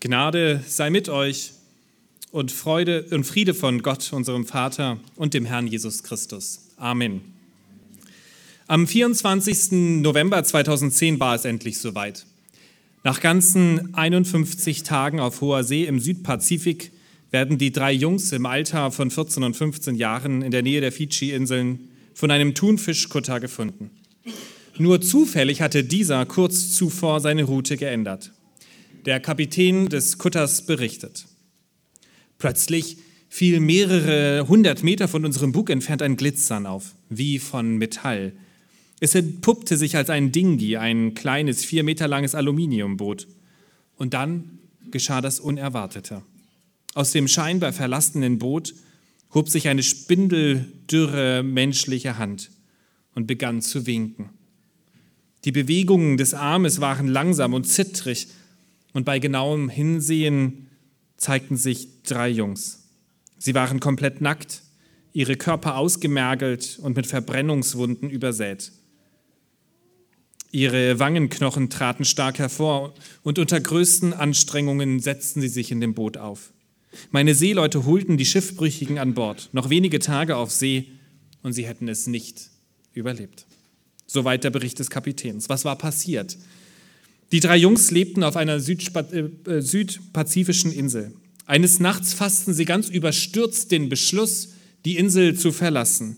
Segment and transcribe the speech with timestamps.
[0.00, 1.52] Gnade sei mit euch
[2.30, 6.68] und Freude und Friede von Gott, unserem Vater und dem Herrn Jesus Christus.
[6.78, 7.20] Amen.
[8.66, 10.00] Am 24.
[10.00, 12.24] November 2010 war es endlich soweit.
[13.04, 16.92] Nach ganzen 51 Tagen auf hoher See im Südpazifik
[17.30, 20.92] werden die drei Jungs im Alter von 14 und 15 Jahren in der Nähe der
[20.92, 23.90] Fidschi-Inseln von einem Thunfischkutter gefunden.
[24.78, 28.32] Nur zufällig hatte dieser kurz zuvor seine Route geändert.
[29.06, 31.24] Der Kapitän des Kutters berichtet.
[32.38, 32.98] Plötzlich
[33.30, 38.32] fiel mehrere hundert Meter von unserem Bug entfernt ein Glitzern auf, wie von Metall.
[39.00, 43.26] Es entpuppte sich als ein Dingi, ein kleines, vier Meter langes Aluminiumboot.
[43.96, 44.58] Und dann
[44.90, 46.22] geschah das Unerwartete.
[46.92, 48.74] Aus dem scheinbar verlassenen Boot
[49.32, 52.50] hob sich eine spindeldürre menschliche Hand
[53.14, 54.28] und begann zu winken.
[55.46, 58.28] Die Bewegungen des Armes waren langsam und zittrig,
[58.92, 60.68] und bei genauem Hinsehen
[61.16, 62.88] zeigten sich drei Jungs.
[63.38, 64.62] Sie waren komplett nackt,
[65.12, 68.72] ihre Körper ausgemergelt und mit Verbrennungswunden übersät.
[70.52, 76.16] Ihre Wangenknochen traten stark hervor und unter größten Anstrengungen setzten sie sich in dem Boot
[76.16, 76.52] auf.
[77.12, 80.90] Meine Seeleute holten die Schiffbrüchigen an Bord, noch wenige Tage auf See,
[81.42, 82.50] und sie hätten es nicht
[82.92, 83.46] überlebt.
[84.06, 85.48] Soweit der Bericht des Kapitäns.
[85.48, 86.36] Was war passiert?
[87.32, 91.14] Die drei Jungs lebten auf einer äh, äh, südpazifischen Insel.
[91.46, 94.50] Eines Nachts fassten sie ganz überstürzt den Beschluss,
[94.84, 96.16] die Insel zu verlassen.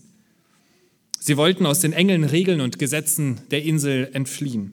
[1.18, 4.72] Sie wollten aus den engen Regeln und Gesetzen der Insel entfliehen.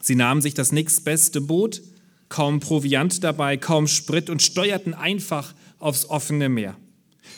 [0.00, 1.82] Sie nahmen sich das nächstbeste Boot,
[2.28, 6.76] kaum Proviant dabei, kaum Sprit und steuerten einfach aufs offene Meer.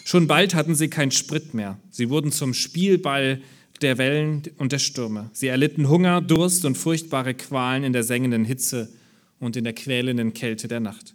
[0.04, 1.78] Schon bald hatten sie kein Sprit mehr.
[1.90, 3.40] Sie wurden zum Spielball
[3.82, 5.30] der Wellen und der Stürme.
[5.32, 8.90] Sie erlitten Hunger, Durst und furchtbare Qualen in der sengenden Hitze
[9.38, 11.14] und in der quälenden Kälte der Nacht.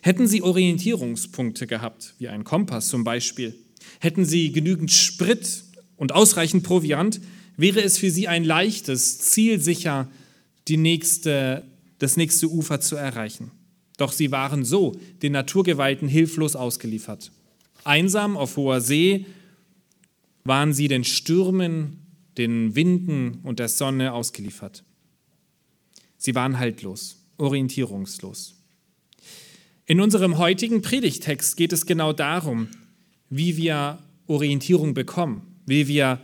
[0.00, 3.54] Hätten sie Orientierungspunkte gehabt, wie ein Kompass zum Beispiel,
[4.00, 5.64] hätten sie genügend Sprit
[5.96, 7.20] und ausreichend Proviant,
[7.56, 10.08] wäre es für sie ein leichtes, zielsicher
[10.68, 11.64] die nächste,
[11.98, 13.50] das nächste Ufer zu erreichen.
[13.96, 17.30] Doch sie waren so den Naturgewalten hilflos ausgeliefert.
[17.84, 19.26] Einsam auf hoher See
[20.44, 21.98] waren sie den Stürmen,
[22.38, 24.84] den Winden und der Sonne ausgeliefert.
[26.16, 28.54] Sie waren haltlos, orientierungslos.
[29.86, 32.68] In unserem heutigen Predigtext geht es genau darum,
[33.28, 36.20] wie wir Orientierung bekommen, wie wir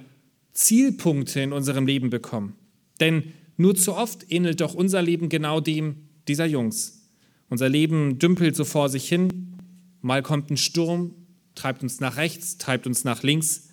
[0.52, 2.54] Zielpunkte in unserem Leben bekommen.
[3.00, 5.96] Denn nur zu oft ähnelt doch unser Leben genau dem
[6.28, 7.08] dieser Jungs.
[7.48, 9.56] Unser Leben dümpelt so vor sich hin,
[10.00, 11.14] mal kommt ein Sturm,
[11.54, 13.67] treibt uns nach rechts, treibt uns nach links,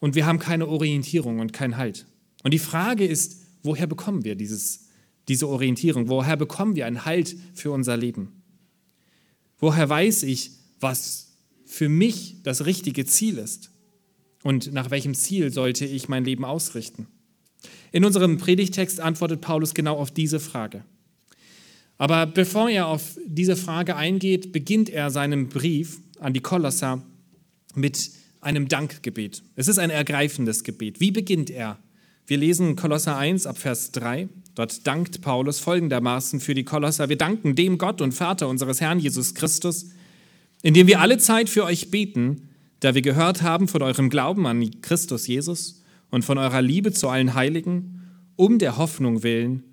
[0.00, 2.06] und wir haben keine Orientierung und keinen Halt.
[2.42, 4.88] Und die Frage ist, woher bekommen wir dieses,
[5.28, 6.08] diese Orientierung?
[6.08, 8.42] Woher bekommen wir einen Halt für unser Leben?
[9.58, 13.70] Woher weiß ich, was für mich das richtige Ziel ist?
[14.42, 17.06] Und nach welchem Ziel sollte ich mein Leben ausrichten?
[17.92, 20.84] In unserem Predigtext antwortet Paulus genau auf diese Frage.
[21.98, 27.04] Aber bevor er auf diese Frage eingeht, beginnt er seinen Brief an die Kolosser
[27.74, 29.42] mit einem Dankgebet.
[29.56, 31.00] Es ist ein ergreifendes Gebet.
[31.00, 31.78] Wie beginnt er?
[32.26, 34.28] Wir lesen Kolosser 1 ab Vers 3.
[34.54, 37.08] Dort dankt Paulus folgendermaßen für die Kolosser.
[37.08, 39.90] Wir danken dem Gott und Vater unseres Herrn Jesus Christus,
[40.62, 42.48] indem wir alle Zeit für euch beten,
[42.80, 47.08] da wir gehört haben von eurem Glauben an Christus Jesus und von eurer Liebe zu
[47.08, 48.00] allen Heiligen,
[48.36, 49.64] um der Hoffnung willen,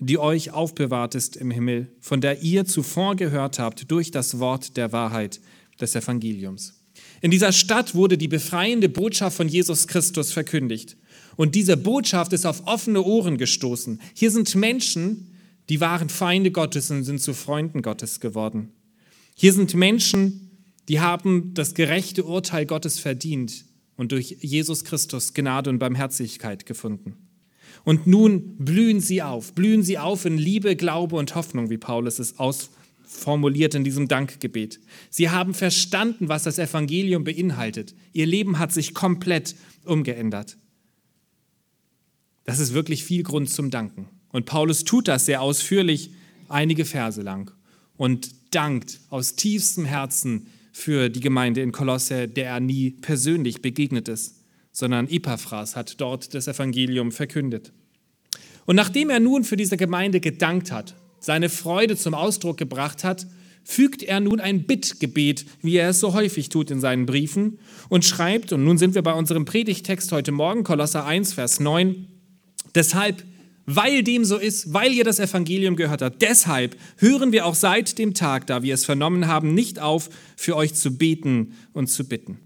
[0.00, 4.76] die euch aufbewahrt ist im Himmel, von der ihr zuvor gehört habt durch das Wort
[4.76, 5.40] der Wahrheit
[5.80, 6.77] des Evangeliums.
[7.20, 10.96] In dieser Stadt wurde die befreiende Botschaft von Jesus Christus verkündigt.
[11.36, 14.00] Und diese Botschaft ist auf offene Ohren gestoßen.
[14.14, 15.34] Hier sind Menschen,
[15.68, 18.70] die waren Feinde Gottes und sind zu Freunden Gottes geworden.
[19.34, 20.50] Hier sind Menschen,
[20.88, 23.64] die haben das gerechte Urteil Gottes verdient
[23.96, 27.14] und durch Jesus Christus Gnade und Barmherzigkeit gefunden.
[27.84, 32.18] Und nun blühen sie auf, blühen sie auf in Liebe, Glaube und Hoffnung, wie Paulus
[32.18, 32.70] es aus,
[33.18, 34.80] formuliert in diesem Dankgebet.
[35.10, 37.94] Sie haben verstanden, was das Evangelium beinhaltet.
[38.12, 39.54] Ihr Leben hat sich komplett
[39.84, 40.56] umgeändert.
[42.44, 44.08] Das ist wirklich viel Grund zum Danken.
[44.30, 46.10] Und Paulus tut das sehr ausführlich,
[46.48, 47.50] einige Verse lang,
[47.96, 54.08] und dankt aus tiefstem Herzen für die Gemeinde in Kolosse, der er nie persönlich begegnet
[54.08, 54.36] ist,
[54.72, 57.72] sondern Epaphras hat dort das Evangelium verkündet.
[58.64, 63.26] Und nachdem er nun für diese Gemeinde gedankt hat, seine Freude zum Ausdruck gebracht hat,
[63.64, 68.04] fügt er nun ein Bittgebet, wie er es so häufig tut in seinen Briefen, und
[68.04, 72.06] schreibt, und nun sind wir bei unserem Predigtext heute Morgen, Kolosser 1, Vers 9,
[72.74, 73.24] deshalb
[73.70, 76.22] weil dem so ist, weil ihr das Evangelium gehört habt.
[76.22, 80.56] Deshalb hören wir auch seit dem Tag, da wir es vernommen haben, nicht auf, für
[80.56, 82.38] euch zu beten und zu bitten.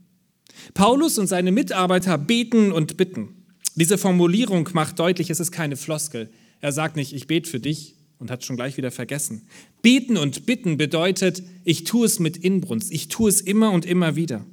[0.74, 3.44] Paulus und seine Mitarbeiter beten und bitten.
[3.76, 6.28] Diese Formulierung macht deutlich, es ist keine Floskel.
[6.60, 9.42] Er sagt nicht, ich bete für dich und hat schon gleich wieder vergessen.
[9.82, 14.14] Beten und bitten bedeutet, ich tue es mit Inbrunst, ich tue es immer und immer
[14.14, 14.46] wieder.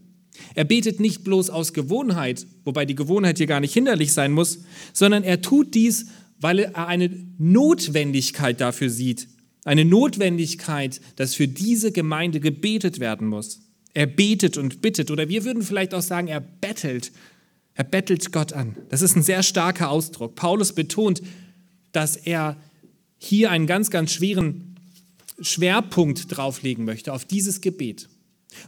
[0.55, 4.63] Er betet nicht bloß aus Gewohnheit, wobei die Gewohnheit hier gar nicht hinderlich sein muss,
[4.91, 6.07] sondern er tut dies,
[6.41, 9.27] weil er eine Notwendigkeit dafür sieht.
[9.65, 13.59] Eine Notwendigkeit, dass für diese Gemeinde gebetet werden muss.
[13.93, 17.11] Er betet und bittet oder wir würden vielleicht auch sagen, er bettelt.
[17.75, 18.75] Er bettelt Gott an.
[18.89, 20.35] Das ist ein sehr starker Ausdruck.
[20.35, 21.21] Paulus betont,
[21.91, 22.57] dass er
[23.19, 24.75] hier einen ganz, ganz schweren
[25.41, 28.09] Schwerpunkt drauflegen möchte auf dieses Gebet.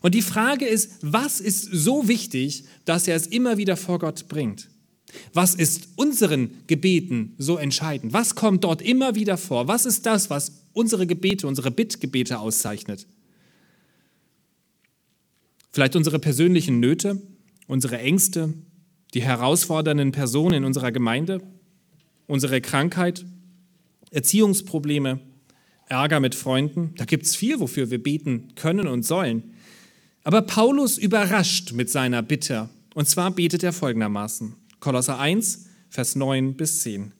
[0.02, 4.28] Und die Frage ist, was ist so wichtig, dass er es immer wieder vor Gott
[4.28, 4.70] bringt?
[5.34, 8.14] Was ist unseren Gebeten so entscheidend?
[8.14, 9.68] Was kommt dort immer wieder vor?
[9.68, 13.08] Was ist das, was unsere Gebete, unsere Bittgebete auszeichnet?
[15.72, 17.22] Vielleicht unsere persönlichen Nöte,
[17.68, 18.54] unsere Ängste,
[19.14, 21.42] die herausfordernden Personen in unserer Gemeinde,
[22.28, 23.26] unsere Krankheit,
[24.12, 25.20] Erziehungsprobleme,
[25.88, 26.94] Ärger mit Freunden.
[26.98, 29.56] Da gibt es viel, wofür wir beten können und sollen.
[30.24, 32.70] Aber Paulus überrascht mit seiner Bitte.
[32.94, 34.54] Und zwar betet er folgendermaßen.
[34.80, 37.12] Kolosser 1, Vers 9 bis 10.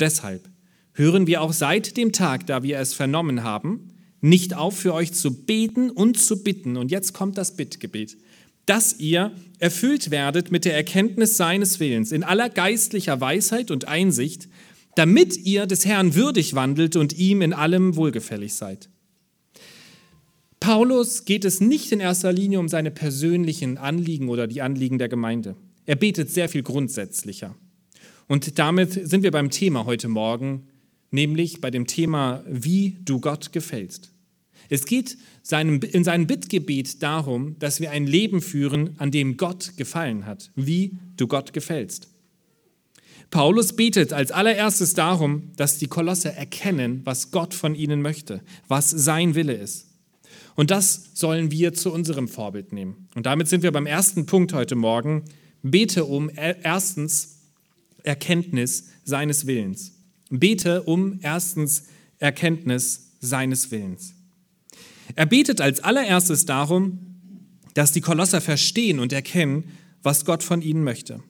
[0.00, 0.48] Deshalb
[0.92, 3.88] hören wir auch seit dem Tag, da wir es vernommen haben,
[4.20, 6.76] nicht auf, für euch zu beten und zu bitten.
[6.76, 8.16] Und jetzt kommt das Bittgebet.
[8.64, 14.48] Dass ihr erfüllt werdet mit der Erkenntnis seines Willens in aller geistlicher Weisheit und Einsicht,
[14.96, 18.88] damit ihr des Herrn würdig wandelt und ihm in allem wohlgefällig seid.
[20.58, 25.08] Paulus geht es nicht in erster Linie um seine persönlichen Anliegen oder die Anliegen der
[25.08, 25.54] Gemeinde.
[25.84, 27.54] Er betet sehr viel grundsätzlicher.
[28.26, 30.66] Und damit sind wir beim Thema heute Morgen,
[31.10, 34.10] nämlich bei dem Thema, wie du Gott gefällst.
[34.68, 35.16] Es geht
[35.48, 40.96] in seinem Bittgebet darum, dass wir ein Leben führen, an dem Gott gefallen hat, wie
[41.16, 42.08] du Gott gefällst.
[43.30, 48.90] Paulus betet als allererstes darum, dass die Kolosse erkennen, was Gott von ihnen möchte, was
[48.90, 49.86] sein Wille ist.
[50.54, 53.08] Und das sollen wir zu unserem Vorbild nehmen.
[53.14, 55.24] Und damit sind wir beim ersten Punkt heute Morgen.
[55.62, 57.40] Bete um erstens
[58.02, 59.92] Erkenntnis seines Willens.
[60.30, 61.84] Bete um erstens
[62.18, 64.14] Erkenntnis seines Willens.
[65.14, 66.98] Er betet als allererstes darum,
[67.74, 69.64] dass die Kolosser verstehen und erkennen,
[70.02, 71.22] was Gott von ihnen möchte.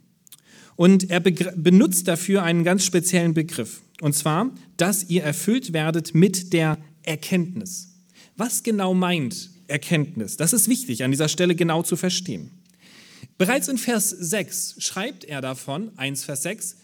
[0.77, 3.81] Und er benutzt dafür einen ganz speziellen Begriff.
[4.01, 7.95] Und zwar, dass ihr erfüllt werdet mit der Erkenntnis.
[8.37, 10.37] Was genau meint Erkenntnis?
[10.37, 12.51] Das ist wichtig, an dieser Stelle genau zu verstehen.
[13.39, 16.77] Bereits in Vers 6 schreibt er davon, 1 Vers 6,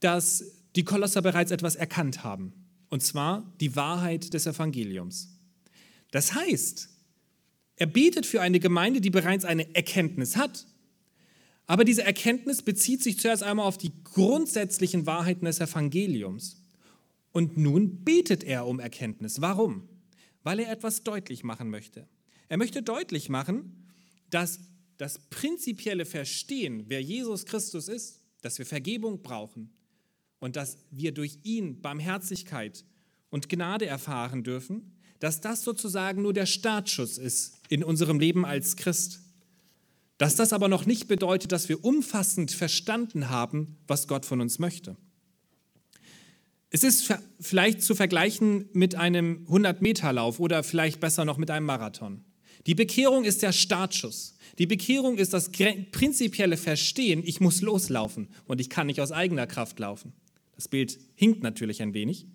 [0.00, 0.44] dass
[0.76, 2.52] die Kolosser bereits etwas erkannt haben.
[2.88, 5.28] Und zwar die Wahrheit des Evangeliums.
[6.10, 6.88] Das heißt,
[7.76, 10.66] er betet für eine Gemeinde, die bereits eine Erkenntnis hat.
[11.70, 16.64] Aber diese Erkenntnis bezieht sich zuerst einmal auf die grundsätzlichen Wahrheiten des Evangeliums.
[17.30, 19.40] Und nun betet er um Erkenntnis.
[19.40, 19.88] Warum?
[20.42, 22.08] Weil er etwas deutlich machen möchte.
[22.48, 23.86] Er möchte deutlich machen,
[24.30, 24.58] dass
[24.96, 29.70] das prinzipielle Verstehen, wer Jesus Christus ist, dass wir Vergebung brauchen
[30.40, 32.84] und dass wir durch ihn Barmherzigkeit
[33.30, 38.74] und Gnade erfahren dürfen, dass das sozusagen nur der Startschuss ist in unserem Leben als
[38.74, 39.20] Christ.
[40.20, 44.58] Dass das aber noch nicht bedeutet, dass wir umfassend verstanden haben, was Gott von uns
[44.58, 44.98] möchte.
[46.68, 47.10] Es ist
[47.40, 52.22] vielleicht zu vergleichen mit einem 100-Meter-Lauf oder vielleicht besser noch mit einem Marathon.
[52.66, 54.34] Die Bekehrung ist der Startschuss.
[54.58, 59.46] Die Bekehrung ist das prinzipielle Verstehen, ich muss loslaufen und ich kann nicht aus eigener
[59.46, 60.12] Kraft laufen.
[60.54, 62.26] Das Bild hinkt natürlich ein wenig.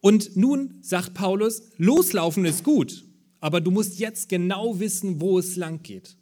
[0.00, 3.04] Und nun sagt Paulus, loslaufen ist gut,
[3.38, 6.16] aber du musst jetzt genau wissen, wo es lang geht.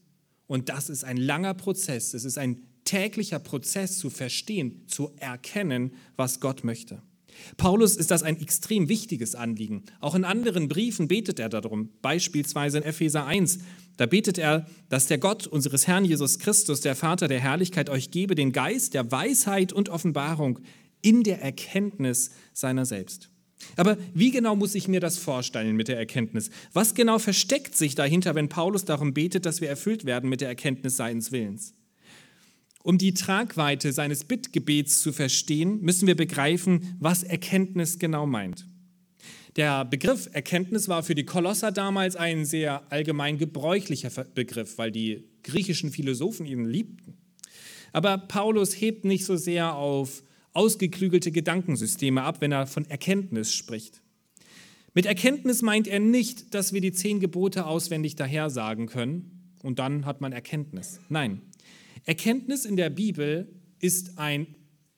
[0.48, 2.14] Und das ist ein langer Prozess.
[2.14, 7.02] Es ist ein täglicher Prozess zu verstehen, zu erkennen, was Gott möchte.
[7.56, 9.84] Paulus ist das ein extrem wichtiges Anliegen.
[10.00, 13.58] Auch in anderen Briefen betet er darum, beispielsweise in Epheser 1.
[13.96, 18.10] Da betet er, dass der Gott unseres Herrn Jesus Christus, der Vater der Herrlichkeit, euch
[18.10, 20.60] gebe den Geist der Weisheit und Offenbarung
[21.02, 23.30] in der Erkenntnis seiner selbst.
[23.76, 26.50] Aber wie genau muss ich mir das vorstellen mit der Erkenntnis?
[26.72, 30.48] Was genau versteckt sich dahinter, wenn Paulus darum betet, dass wir erfüllt werden mit der
[30.48, 31.74] Erkenntnis seines Willens?
[32.82, 38.66] Um die Tragweite seines Bittgebets zu verstehen, müssen wir begreifen, was Erkenntnis genau meint.
[39.56, 45.24] Der Begriff Erkenntnis war für die Kolosser damals ein sehr allgemein gebräuchlicher Begriff, weil die
[45.42, 47.18] griechischen Philosophen ihn liebten.
[47.92, 50.22] Aber Paulus hebt nicht so sehr auf
[50.52, 54.02] ausgeklügelte Gedankensysteme ab, wenn er von Erkenntnis spricht.
[54.94, 60.06] Mit Erkenntnis meint er nicht, dass wir die zehn Gebote auswendig dahersagen können und dann
[60.06, 61.00] hat man Erkenntnis.
[61.08, 61.42] Nein,
[62.04, 64.54] Erkenntnis in der Bibel ist ein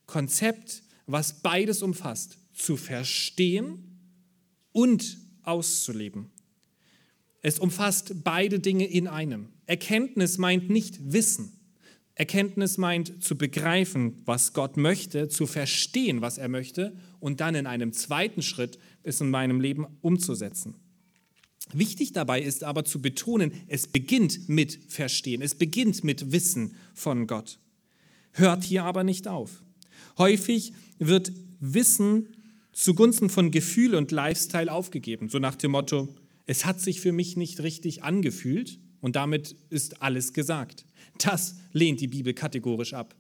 [0.06, 3.98] Konzept, was beides umfasst, zu verstehen
[4.72, 6.30] und auszuleben.
[7.42, 9.48] Es umfasst beide Dinge in einem.
[9.66, 11.59] Erkenntnis meint nicht Wissen.
[12.20, 17.66] Erkenntnis meint zu begreifen, was Gott möchte, zu verstehen, was er möchte und dann in
[17.66, 20.74] einem zweiten Schritt es in meinem Leben umzusetzen.
[21.72, 27.26] Wichtig dabei ist aber zu betonen, es beginnt mit Verstehen, es beginnt mit Wissen von
[27.26, 27.58] Gott.
[28.32, 29.62] Hört hier aber nicht auf.
[30.18, 32.28] Häufig wird Wissen
[32.72, 37.38] zugunsten von Gefühl und Lifestyle aufgegeben, so nach dem Motto, es hat sich für mich
[37.38, 40.84] nicht richtig angefühlt und damit ist alles gesagt.
[41.24, 43.14] Das lehnt die Bibel kategorisch ab.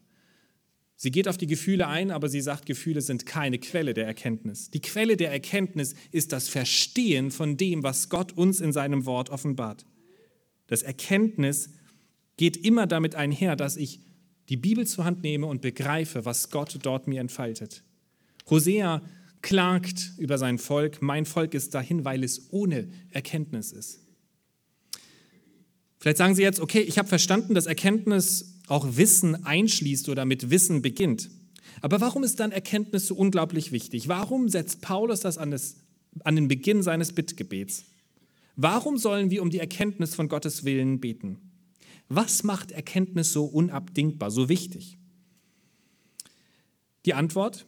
[0.96, 4.70] Sie geht auf die Gefühle ein, aber sie sagt, Gefühle sind keine Quelle der Erkenntnis.
[4.70, 9.30] Die Quelle der Erkenntnis ist das Verstehen von dem, was Gott uns in seinem Wort
[9.30, 9.86] offenbart.
[10.66, 11.70] Das Erkenntnis
[12.36, 14.00] geht immer damit einher, dass ich
[14.50, 17.82] die Bibel zur Hand nehme und begreife, was Gott dort mir entfaltet.
[18.50, 19.00] Hosea
[19.42, 24.00] klagt über sein Volk, mein Volk ist dahin, weil es ohne Erkenntnis ist.
[26.00, 30.50] Vielleicht sagen Sie jetzt, okay, ich habe verstanden, dass Erkenntnis auch Wissen einschließt oder mit
[30.50, 31.30] Wissen beginnt.
[31.82, 34.08] Aber warum ist dann Erkenntnis so unglaublich wichtig?
[34.08, 35.76] Warum setzt Paulus das an, das,
[36.24, 37.84] an den Beginn seines Bittgebets?
[38.56, 41.38] Warum sollen wir um die Erkenntnis von Gottes Willen beten?
[42.08, 44.96] Was macht Erkenntnis so unabdingbar, so wichtig?
[47.06, 47.66] Die Antwort,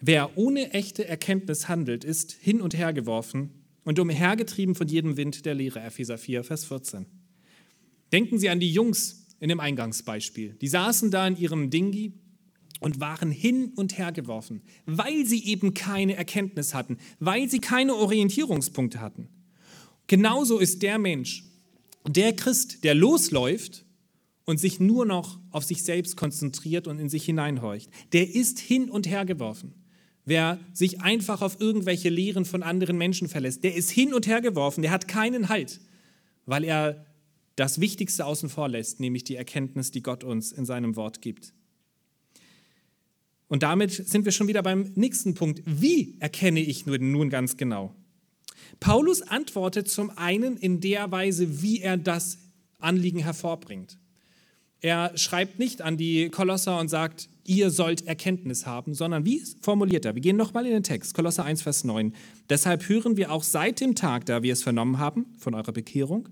[0.00, 3.50] wer ohne echte Erkenntnis handelt, ist hin und her geworfen
[3.84, 7.17] und umhergetrieben von jedem Wind der Lehre, Epheser 4, Vers 14.
[8.12, 10.54] Denken Sie an die Jungs in dem Eingangsbeispiel.
[10.60, 12.12] Die saßen da in ihrem Dingi
[12.80, 17.94] und waren hin und her geworfen, weil sie eben keine Erkenntnis hatten, weil sie keine
[17.94, 19.28] Orientierungspunkte hatten.
[20.06, 21.44] Genauso ist der Mensch,
[22.06, 23.84] der Christ, der losläuft
[24.44, 28.90] und sich nur noch auf sich selbst konzentriert und in sich hineinhorcht, der ist hin
[28.90, 29.74] und her geworfen.
[30.24, 34.40] Wer sich einfach auf irgendwelche Lehren von anderen Menschen verlässt, der ist hin und her
[34.40, 35.80] geworfen, der hat keinen Halt,
[36.46, 37.06] weil er
[37.58, 41.52] das Wichtigste außen vor lässt, nämlich die Erkenntnis, die Gott uns in seinem Wort gibt.
[43.48, 45.62] Und damit sind wir schon wieder beim nächsten Punkt.
[45.64, 47.94] Wie erkenne ich nun ganz genau?
[48.78, 52.38] Paulus antwortet zum einen in der Weise, wie er das
[52.78, 53.98] Anliegen hervorbringt.
[54.80, 60.04] Er schreibt nicht an die Kolosser und sagt, ihr sollt Erkenntnis haben, sondern wie formuliert
[60.04, 60.14] er?
[60.14, 62.12] Wir gehen nochmal in den Text, Kolosser 1, Vers 9.
[62.48, 66.28] Deshalb hören wir auch seit dem Tag, da wir es vernommen haben, von eurer Bekehrung,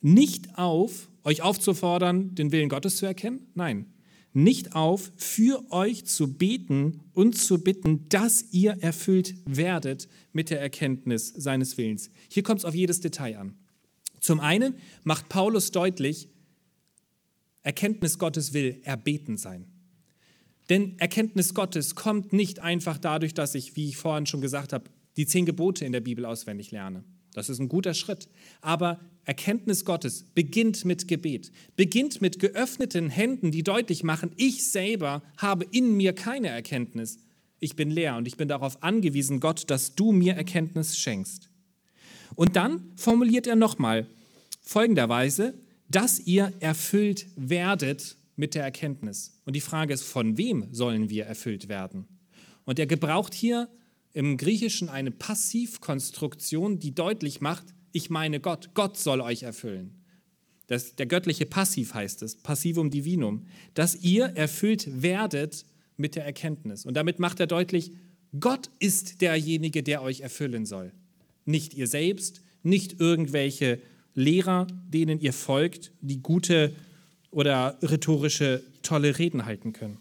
[0.00, 3.46] nicht auf, euch aufzufordern, den Willen Gottes zu erkennen.
[3.54, 3.86] Nein,
[4.32, 10.60] nicht auf, für euch zu beten und zu bitten, dass ihr erfüllt werdet mit der
[10.60, 12.10] Erkenntnis seines Willens.
[12.28, 13.54] Hier kommt es auf jedes Detail an.
[14.20, 14.74] Zum einen
[15.04, 16.28] macht Paulus deutlich,
[17.62, 19.66] Erkenntnis Gottes will erbeten sein.
[20.70, 24.90] Denn Erkenntnis Gottes kommt nicht einfach dadurch, dass ich, wie ich vorhin schon gesagt habe,
[25.16, 27.04] die zehn Gebote in der Bibel auswendig lerne.
[27.32, 28.28] Das ist ein guter Schritt.
[28.60, 35.22] Aber Erkenntnis Gottes beginnt mit Gebet, beginnt mit geöffneten Händen, die deutlich machen, ich selber
[35.36, 37.18] habe in mir keine Erkenntnis.
[37.60, 41.50] Ich bin leer und ich bin darauf angewiesen, Gott, dass du mir Erkenntnis schenkst.
[42.36, 44.06] Und dann formuliert er nochmal
[44.62, 45.52] folgenderweise,
[45.90, 49.42] dass ihr erfüllt werdet mit der Erkenntnis.
[49.44, 52.08] Und die Frage ist, von wem sollen wir erfüllt werden?
[52.64, 53.68] Und er gebraucht hier
[54.14, 59.94] im Griechischen eine Passivkonstruktion, die deutlich macht, ich meine Gott, Gott soll euch erfüllen.
[60.66, 65.64] Das, der göttliche Passiv heißt es, Passivum Divinum, dass ihr erfüllt werdet
[65.96, 66.84] mit der Erkenntnis.
[66.84, 67.92] Und damit macht er deutlich,
[68.38, 70.92] Gott ist derjenige, der euch erfüllen soll.
[71.46, 73.80] Nicht ihr selbst, nicht irgendwelche
[74.14, 76.74] Lehrer, denen ihr folgt, die gute
[77.30, 79.98] oder rhetorische, tolle Reden halten können.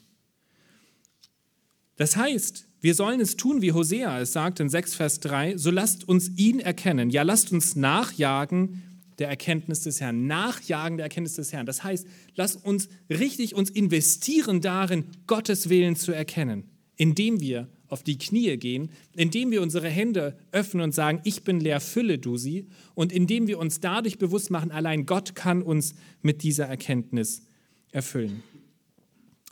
[1.98, 5.72] Das heißt, wir sollen es tun, wie Hosea es sagt in 6 Vers 3, so
[5.72, 7.10] lasst uns ihn erkennen.
[7.10, 8.84] Ja, lasst uns nachjagen
[9.18, 11.66] der Erkenntnis des Herrn, nachjagen der Erkenntnis des Herrn.
[11.66, 18.04] Das heißt, lasst uns richtig uns investieren darin, Gottes Willen zu erkennen, indem wir auf
[18.04, 22.38] die Knie gehen, indem wir unsere Hände öffnen und sagen, ich bin leer, fülle du
[22.38, 27.44] sie, und indem wir uns dadurch bewusst machen, allein Gott kann uns mit dieser Erkenntnis
[27.92, 28.44] erfüllen.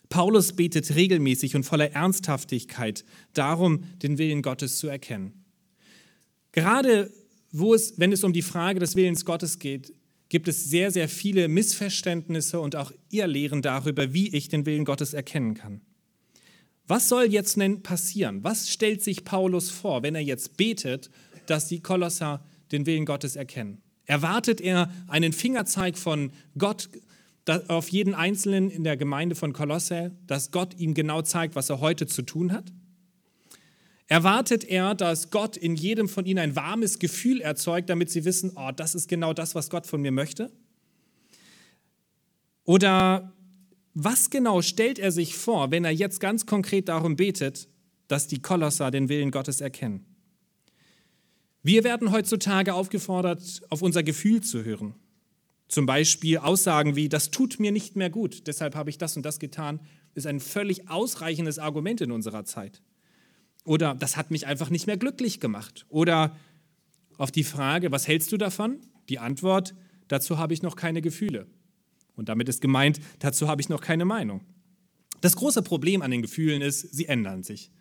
[0.10, 5.46] Paulus betet regelmäßig und voller Ernsthaftigkeit darum, den Willen Gottes zu erkennen.
[6.52, 7.12] Gerade
[7.58, 9.94] wo es, wenn es um die Frage des Willens Gottes geht,
[10.28, 15.14] gibt es sehr, sehr viele Missverständnisse und auch Irrlehren darüber, wie ich den Willen Gottes
[15.14, 15.80] erkennen kann.
[16.88, 18.44] Was soll jetzt denn passieren?
[18.44, 21.10] Was stellt sich Paulus vor, wenn er jetzt betet,
[21.46, 22.44] dass die Kolosser
[22.74, 23.82] den Willen Gottes erkennen?
[24.06, 26.90] Erwartet er einen Fingerzeig von Gott
[27.68, 31.80] auf jeden Einzelnen in der Gemeinde von Kolosse, dass Gott ihm genau zeigt, was er
[31.80, 32.72] heute zu tun hat?
[34.08, 38.52] Erwartet er, dass Gott in jedem von ihnen ein warmes Gefühl erzeugt, damit sie wissen,
[38.56, 40.52] oh, das ist genau das, was Gott von mir möchte?
[42.66, 43.34] Oder
[43.94, 47.68] was genau stellt er sich vor, wenn er jetzt ganz konkret darum betet,
[48.08, 50.06] dass die Kolosser den Willen Gottes erkennen?
[51.64, 54.94] Wir werden heutzutage aufgefordert, auf unser Gefühl zu hören.
[55.68, 59.26] Zum Beispiel Aussagen wie, das tut mir nicht mehr gut, deshalb habe ich das und
[59.26, 59.80] das getan,
[60.14, 62.82] ist ein völlig ausreichendes Argument in unserer Zeit.
[63.66, 65.86] Oder das hat mich einfach nicht mehr glücklich gemacht.
[65.90, 66.36] Oder
[67.18, 68.80] auf die Frage, was hältst du davon?
[69.10, 69.74] Die Antwort,
[70.08, 71.48] dazu habe ich noch keine Gefühle.
[72.16, 74.42] Und damit ist gemeint, dazu habe ich noch keine Meinung.
[75.22, 77.72] Das große Problem an den Gefühlen ist, sie ändern sich.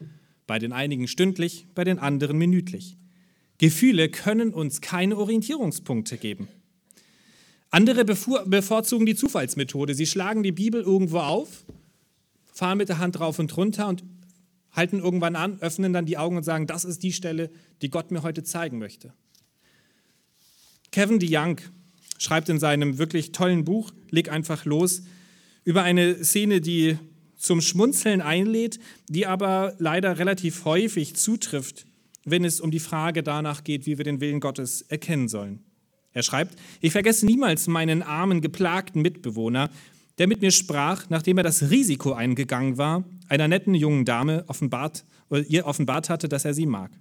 [0.47, 2.97] Bei den einigen stündlich, bei den anderen minütlich.
[3.59, 6.49] Gefühle können uns keine Orientierungspunkte geben.
[7.71, 9.95] Andere bevorzugen die Zufallsmethode.
[9.95, 11.65] Sie schlagen die Bibel irgendwo auf,
[12.53, 14.05] fahren mit der Hand drauf und runter und
[14.71, 17.51] halten irgendwann an, öffnen dann die Augen und sagen, das ist die Stelle,
[17.83, 19.13] die Gott mir heute zeigen möchte.
[20.91, 21.61] Kevin DeYoung
[22.19, 25.03] schreibt in seinem wirklich tollen Buch, Leg einfach los,
[25.65, 26.99] über eine Szene, die
[27.37, 28.79] zum Schmunzeln einlädt,
[29.09, 31.87] die aber leider relativ häufig zutrifft,
[32.25, 35.65] wenn es um die Frage danach geht, wie wir den Willen Gottes erkennen sollen.
[36.15, 39.69] Er schreibt, ich vergesse niemals meinen armen, geplagten Mitbewohner,
[40.19, 45.05] der mit mir sprach, nachdem er das Risiko eingegangen war, einer netten jungen Dame offenbart,
[45.49, 46.93] ihr offenbart hatte, dass er sie mag.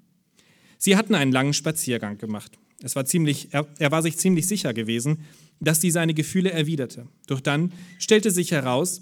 [0.79, 2.58] Sie hatten einen langen Spaziergang gemacht.
[2.82, 5.20] Es war ziemlich, er, er war sich ziemlich sicher gewesen,
[5.60, 7.08] dass sie seine Gefühle erwiderte.
[7.27, 9.01] Doch dann stellte sich heraus,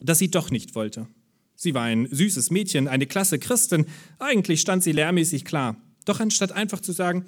[0.00, 1.06] dass sie doch nicht wollte.
[1.54, 3.86] Sie war ein süßes Mädchen, eine klasse Christin.
[4.18, 5.76] Eigentlich stand sie lehrmäßig klar.
[6.04, 7.24] Doch anstatt einfach zu sagen,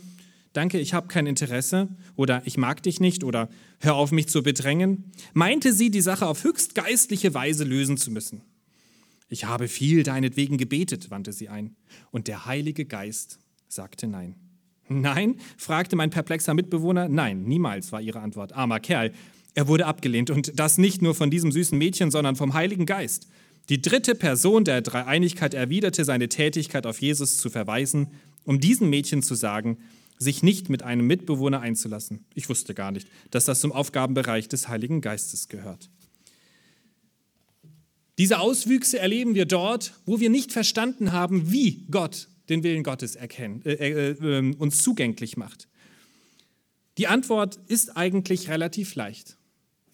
[0.56, 3.48] danke, ich habe kein Interesse oder ich mag dich nicht oder
[3.80, 8.11] hör auf mich zu bedrängen, meinte sie, die Sache auf höchst geistliche Weise lösen zu
[8.11, 8.42] müssen.
[9.28, 11.74] Ich habe viel deinetwegen gebetet, wandte sie ein,
[12.11, 14.37] und der Heilige Geist sagte nein.
[14.88, 15.37] Nein?
[15.57, 17.09] fragte mein perplexer Mitbewohner.
[17.09, 18.52] Nein, niemals, war ihre Antwort.
[18.52, 19.12] Armer Kerl.
[19.54, 23.26] Er wurde abgelehnt und das nicht nur von diesem süßen Mädchen, sondern vom Heiligen Geist.
[23.68, 28.09] Die dritte Person der Dreieinigkeit erwiderte seine Tätigkeit auf Jesus zu verweisen,
[28.44, 29.78] um diesem Mädchen zu sagen,
[30.18, 32.24] sich nicht mit einem Mitbewohner einzulassen.
[32.35, 35.90] Ich wusste gar nicht, dass das zum Aufgabenbereich des Heiligen Geistes gehört.
[38.18, 43.16] Diese Auswüchse erleben wir dort, wo wir nicht verstanden haben, wie Gott den Willen Gottes
[43.16, 45.68] erkennen, äh, äh, äh, uns zugänglich macht.
[46.98, 49.37] Die Antwort ist eigentlich relativ leicht.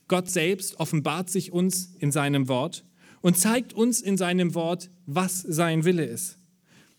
[0.07, 2.85] Gott selbst offenbart sich uns in seinem Wort
[3.23, 6.39] und zeigt uns in seinem Wort, was sein Wille ist.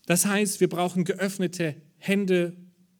[0.06, 2.56] Das heißt, wir brauchen geöffnete Hände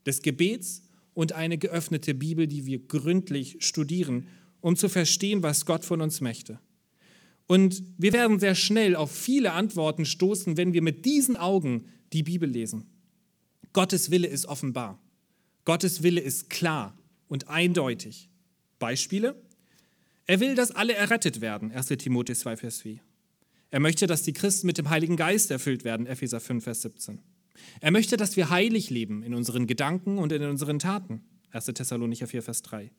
[0.06, 0.82] des Gebets
[1.14, 4.26] und eine geöffnete Bibel, die wir gründlich studieren,
[4.60, 6.58] um zu verstehen, was Gott von uns möchte.
[7.46, 12.22] Und wir werden sehr schnell auf viele Antworten stoßen, wenn wir mit diesen Augen die
[12.22, 12.86] Bibel lesen.
[13.72, 14.98] Gottes Wille ist offenbar.
[15.64, 16.96] Gottes Wille ist klar
[17.28, 18.30] und eindeutig.
[18.78, 19.34] Beispiele?
[20.26, 23.00] Er will, dass alle errettet werden, 1 Timotheus 2, Vers 4.
[23.70, 27.18] Er möchte, dass die Christen mit dem Heiligen Geist erfüllt werden, Epheser 5, Vers 17.
[27.80, 31.66] Er möchte, dass wir heilig leben in unseren Gedanken und in unseren Taten, 1.
[31.66, 32.90] Thessalonicher 4, Vers 3.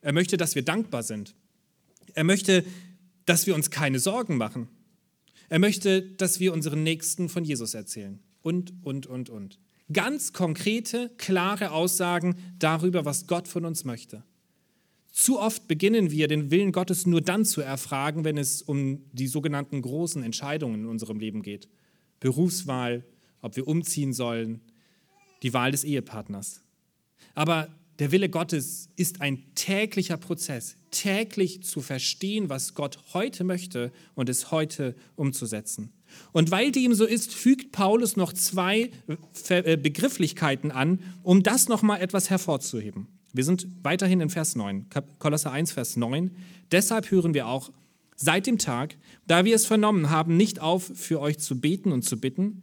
[0.00, 1.34] Er möchte, dass wir dankbar sind.
[2.14, 2.64] Er möchte,
[3.26, 4.68] dass wir uns keine Sorgen machen.
[5.48, 8.20] Er möchte, dass wir unseren Nächsten von Jesus erzählen.
[8.42, 9.58] Und, und, und, und.
[9.92, 14.22] Ganz konkrete, klare Aussagen darüber, was Gott von uns möchte.
[15.10, 19.26] Zu oft beginnen wir, den Willen Gottes nur dann zu erfragen, wenn es um die
[19.26, 21.68] sogenannten großen Entscheidungen in unserem Leben geht.
[22.20, 23.04] Berufswahl,
[23.42, 24.60] ob wir umziehen sollen,
[25.42, 26.62] die Wahl des Ehepartners.
[27.34, 33.92] Aber der Wille Gottes ist ein täglicher Prozess, täglich zu verstehen, was Gott heute möchte
[34.14, 35.92] und es heute umzusetzen.
[36.32, 38.90] Und weil dem so ist, fügt Paulus noch zwei
[39.48, 43.08] äh, Begrifflichkeiten an, um das nochmal etwas hervorzuheben.
[43.32, 44.86] Wir sind weiterhin in Vers 9,
[45.18, 46.30] Kolosser 1, Vers 9.
[46.72, 47.70] Deshalb hören wir auch
[48.16, 48.96] seit dem Tag,
[49.26, 52.62] da wir es vernommen haben, nicht auf, für euch zu beten und zu bitten,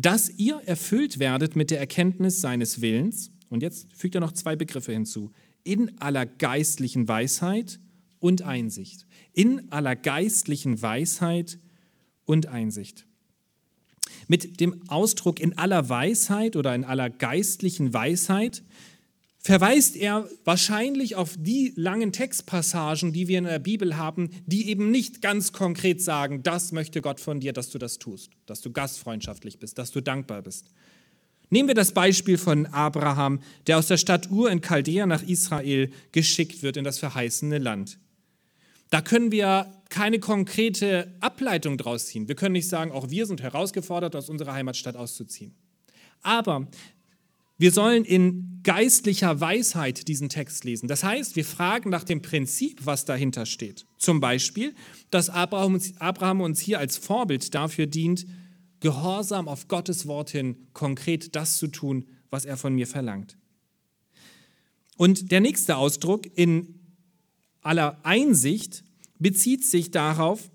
[0.00, 4.54] dass ihr erfüllt werdet mit der Erkenntnis seines Willens und jetzt fügt er noch zwei
[4.54, 5.32] Begriffe hinzu.
[5.64, 7.80] In aller geistlichen Weisheit
[8.20, 9.06] und Einsicht.
[9.32, 11.58] In aller geistlichen Weisheit
[12.24, 13.06] und Einsicht.
[14.28, 18.62] Mit dem Ausdruck in aller Weisheit oder in aller geistlichen Weisheit
[19.38, 24.90] verweist er wahrscheinlich auf die langen Textpassagen, die wir in der Bibel haben, die eben
[24.90, 28.72] nicht ganz konkret sagen, das möchte Gott von dir, dass du das tust, dass du
[28.72, 30.66] gastfreundschaftlich bist, dass du dankbar bist.
[31.50, 35.90] Nehmen wir das Beispiel von Abraham, der aus der Stadt Ur in Chaldea nach Israel
[36.12, 37.98] geschickt wird in das verheißene Land.
[38.90, 42.28] Da können wir keine konkrete Ableitung draus ziehen.
[42.28, 45.54] Wir können nicht sagen, auch wir sind herausgefordert, aus unserer Heimatstadt auszuziehen.
[46.22, 46.68] Aber
[47.58, 50.88] wir sollen in geistlicher Weisheit diesen Text lesen.
[50.88, 53.84] Das heißt, wir fragen nach dem Prinzip, was dahinter steht.
[53.98, 54.74] Zum Beispiel,
[55.10, 58.26] dass Abraham uns hier als Vorbild dafür dient,
[58.80, 63.36] gehorsam auf Gottes Wort hin konkret das zu tun, was er von mir verlangt.
[64.96, 66.74] Und der nächste Ausdruck in
[67.60, 68.84] aller Einsicht
[69.18, 70.50] bezieht sich darauf,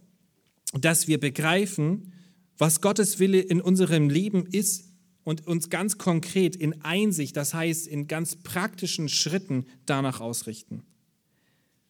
[0.74, 2.13] dass wir begreifen,
[2.58, 4.92] was Gottes Wille in unserem Leben ist
[5.23, 10.83] und uns ganz konkret in Einsicht, das heißt in ganz praktischen Schritten danach ausrichten.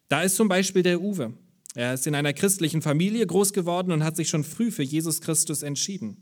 [0.09, 1.33] Da ist zum Beispiel der Uwe.
[1.75, 5.21] Er ist in einer christlichen Familie groß geworden und hat sich schon früh für Jesus
[5.21, 6.21] Christus entschieden.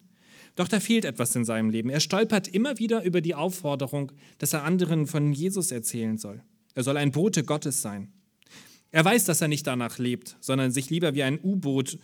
[0.55, 1.89] Doch da fehlt etwas in seinem Leben.
[1.89, 6.41] Er stolpert immer wieder über die Aufforderung, dass er anderen von Jesus erzählen soll.
[6.73, 8.11] Er soll ein Bote Gottes sein.
[8.91, 11.97] Er weiß, dass er nicht danach lebt, sondern sich lieber wie ein U-Boot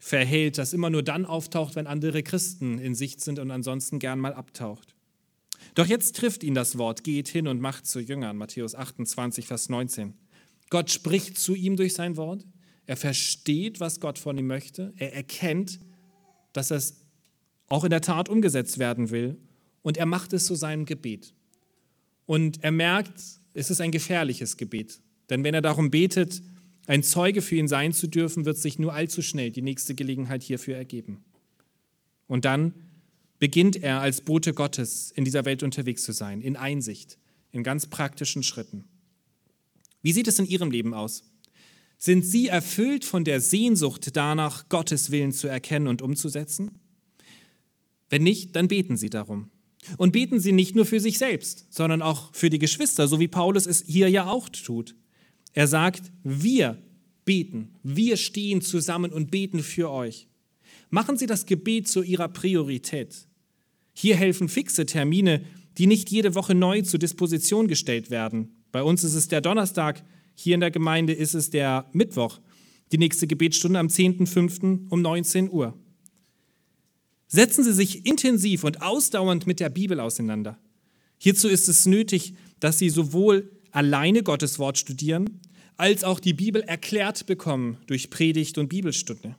[0.00, 4.18] verhält, das immer nur dann auftaucht, wenn andere Christen in Sicht sind und ansonsten gern
[4.18, 4.96] mal abtaucht.
[5.74, 9.68] Doch jetzt trifft ihn das Wort, geht hin und macht zu Jüngern, Matthäus 28, Vers
[9.68, 10.14] 19.
[10.70, 12.46] Gott spricht zu ihm durch sein Wort,
[12.86, 15.78] er versteht, was Gott von ihm möchte, er erkennt,
[16.52, 16.96] dass es
[17.68, 19.36] auch in der Tat umgesetzt werden will
[19.82, 21.34] und er macht es zu seinem Gebet.
[22.26, 23.20] Und er merkt,
[23.52, 26.42] es ist ein gefährliches Gebet, denn wenn er darum betet,
[26.86, 30.42] ein Zeuge für ihn sein zu dürfen, wird sich nur allzu schnell die nächste Gelegenheit
[30.42, 31.24] hierfür ergeben.
[32.26, 32.74] Und dann
[33.38, 37.18] beginnt er als Bote Gottes in dieser Welt unterwegs zu sein, in Einsicht,
[37.52, 38.84] in ganz praktischen Schritten.
[40.02, 41.24] Wie sieht es in Ihrem Leben aus?
[41.98, 46.78] Sind Sie erfüllt von der Sehnsucht danach, Gottes Willen zu erkennen und umzusetzen?
[48.08, 49.50] Wenn nicht, dann beten Sie darum.
[49.96, 53.28] Und beten Sie nicht nur für sich selbst, sondern auch für die Geschwister, so wie
[53.28, 54.94] Paulus es hier ja auch tut.
[55.52, 56.78] Er sagt, wir
[57.24, 60.28] beten, wir stehen zusammen und beten für euch.
[60.90, 63.26] Machen Sie das Gebet zu Ihrer Priorität.
[63.92, 65.44] Hier helfen fixe Termine,
[65.78, 68.64] die nicht jede Woche neu zur Disposition gestellt werden.
[68.72, 72.40] Bei uns ist es der Donnerstag, hier in der Gemeinde ist es der Mittwoch.
[72.92, 74.88] Die nächste Gebetsstunde am 10.05.
[74.88, 75.78] um 19 Uhr.
[77.28, 80.58] Setzen Sie sich intensiv und ausdauernd mit der Bibel auseinander.
[81.18, 85.40] Hierzu ist es nötig, dass Sie sowohl alleine Gottes Wort studieren,
[85.76, 89.36] als auch die Bibel erklärt bekommen durch Predigt und Bibelstunde.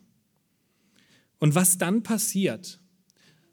[1.39, 2.79] Und was dann passiert,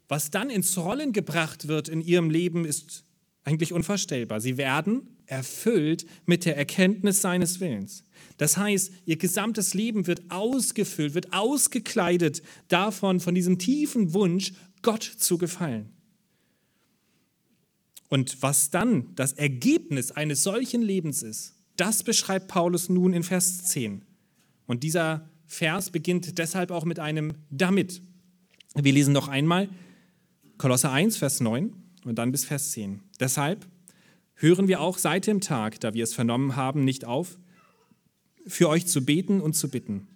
[0.07, 3.03] was dann ins Rollen gebracht wird in ihrem Leben, ist
[3.43, 4.41] eigentlich unvorstellbar.
[4.41, 8.03] Sie werden erfüllt mit der Erkenntnis seines Willens.
[8.37, 15.03] Das heißt, ihr gesamtes Leben wird ausgefüllt, wird ausgekleidet davon, von diesem tiefen Wunsch, Gott
[15.03, 15.91] zu gefallen.
[18.09, 23.63] Und was dann das Ergebnis eines solchen Lebens ist, das beschreibt Paulus nun in Vers
[23.65, 24.01] 10.
[24.65, 28.01] Und dieser Vers beginnt deshalb auch mit einem damit.
[28.75, 29.69] Wir lesen noch einmal
[30.57, 33.01] Kolosser 1, Vers 9 und dann bis Vers 10.
[33.19, 33.65] Deshalb
[34.35, 37.37] hören wir auch seit dem Tag, da wir es vernommen haben, nicht auf,
[38.45, 40.07] für euch zu beten und zu bitten.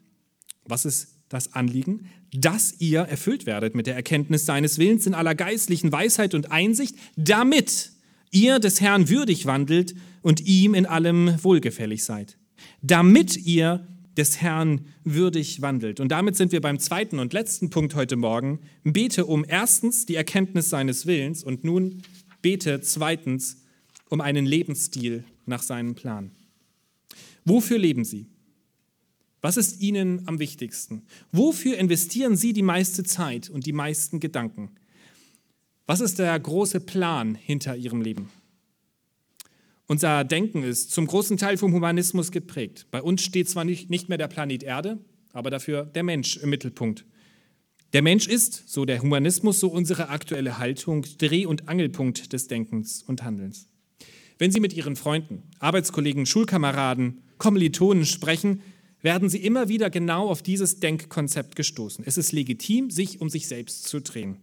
[0.65, 5.35] Was ist das Anliegen, dass ihr erfüllt werdet mit der Erkenntnis seines Willens in aller
[5.35, 7.91] geistlichen Weisheit und Einsicht, damit
[8.31, 12.37] ihr des Herrn würdig wandelt und ihm in allem wohlgefällig seid.
[12.81, 15.99] Damit ihr des Herrn würdig wandelt.
[15.99, 18.59] Und damit sind wir beim zweiten und letzten Punkt heute Morgen.
[18.83, 22.03] Bete um erstens die Erkenntnis seines Willens und nun
[22.41, 23.63] bete zweitens
[24.09, 26.31] um einen Lebensstil nach seinem Plan.
[27.45, 28.27] Wofür leben Sie?
[29.43, 31.01] Was ist Ihnen am wichtigsten?
[31.33, 34.71] Wofür investieren Sie die meiste Zeit und die meisten Gedanken?
[35.85, 38.29] Was ist der große Plan hinter Ihrem Leben?
[39.85, 42.87] Unser Denken ist zum großen Teil vom Humanismus geprägt.
[42.89, 44.97] Bei uns steht zwar nicht, mehr der Planet Erde,
[45.33, 47.05] aber dafür der Mensch im Mittelpunkt.
[47.91, 53.03] Der Mensch ist, so der Humanismus, so unsere aktuelle Haltung, Dreh- und Angelpunkt des Denkens
[53.03, 53.67] und Handelns.
[54.37, 58.61] Wenn Sie mit Ihren Freunden, Arbeitskollegen, Schulkameraden, Kommilitonen sprechen,
[59.03, 62.03] werden sie immer wieder genau auf dieses Denkkonzept gestoßen.
[62.07, 64.37] Es ist legitim, sich um sich selbst zu drehen.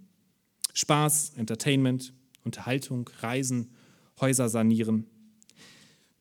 [0.75, 2.13] Spaß, Entertainment,
[2.45, 3.71] Unterhaltung, Reisen,
[4.21, 5.07] Häuser sanieren.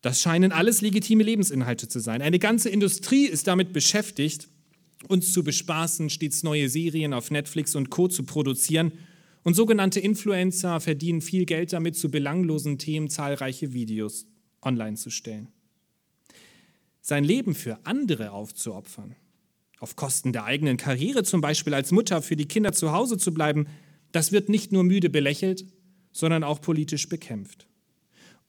[0.01, 2.21] Das scheinen alles legitime Lebensinhalte zu sein.
[2.21, 4.47] Eine ganze Industrie ist damit beschäftigt,
[5.09, 8.93] uns zu bespaßen, stets neue Serien auf Netflix und Co zu produzieren.
[9.43, 14.25] Und sogenannte Influencer verdienen viel Geld damit, zu belanglosen Themen zahlreiche Videos
[14.61, 15.49] online zu stellen.
[17.09, 19.15] Sein Leben für andere aufzuopfern,
[19.79, 23.33] auf Kosten der eigenen Karriere zum Beispiel als Mutter für die Kinder zu Hause zu
[23.33, 23.65] bleiben,
[24.11, 25.65] das wird nicht nur müde belächelt,
[26.11, 27.65] sondern auch politisch bekämpft.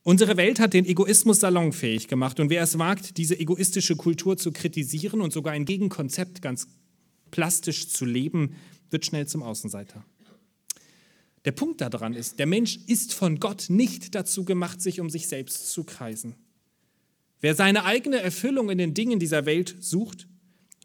[0.02, 4.52] Unsere Welt hat den Egoismus salonfähig gemacht und wer es wagt, diese egoistische Kultur zu
[4.52, 6.68] kritisieren und sogar ein Gegenkonzept ganz
[7.30, 8.56] plastisch zu leben,
[8.90, 10.04] wird schnell zum Außenseiter.
[11.46, 15.28] Der Punkt daran ist, der Mensch ist von Gott nicht dazu gemacht, sich um sich
[15.28, 16.34] selbst zu kreisen.
[17.40, 20.28] Wer seine eigene Erfüllung in den Dingen dieser Welt sucht,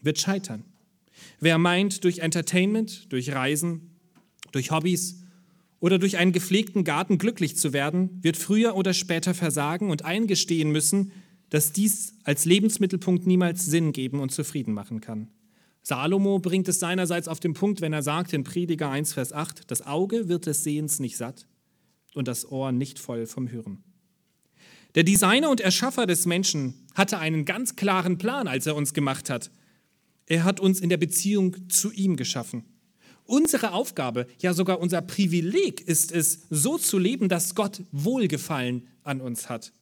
[0.01, 0.63] wird scheitern.
[1.39, 3.97] Wer meint, durch Entertainment, durch Reisen,
[4.51, 5.21] durch Hobbys
[5.79, 10.71] oder durch einen gepflegten Garten glücklich zu werden, wird früher oder später versagen und eingestehen
[10.71, 11.11] müssen,
[11.49, 15.29] dass dies als Lebensmittelpunkt niemals Sinn geben und zufrieden machen kann.
[15.83, 19.69] Salomo bringt es seinerseits auf den Punkt, wenn er sagt in Prediger 1, Vers 8,
[19.69, 21.47] das Auge wird des Sehens nicht satt
[22.15, 23.83] und das Ohr nicht voll vom Hören.
[24.95, 29.29] Der Designer und Erschaffer des Menschen hatte einen ganz klaren Plan, als er uns gemacht
[29.29, 29.51] hat.
[30.25, 32.63] Er hat uns in der Beziehung zu ihm geschaffen.
[33.25, 39.19] Unsere Aufgabe, ja sogar unser Privileg ist es, so zu leben, dass Gott Wohlgefallen an
[39.19, 39.73] uns hat.